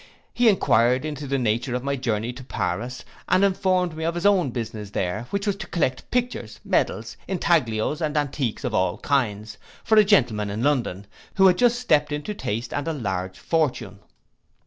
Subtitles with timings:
[0.33, 4.25] He enquired into the nature of my journey to Paris, and informed me of his
[4.25, 9.59] own business there, which was to collect pictures, medals, intaglios, and antiques of all kinds,
[9.83, 13.99] for a gentleman in London, who had just stept into taste and a large fortune.